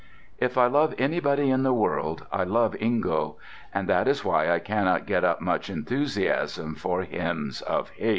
[0.39, 3.35] If I love anybody in the world, I love Ingo.
[3.71, 8.09] And that is why I cannot get up much enthusiasm for hymns of hate.